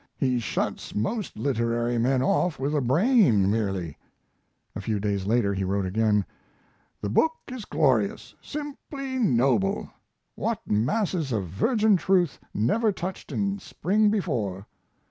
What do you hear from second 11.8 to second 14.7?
truth never touched in print before!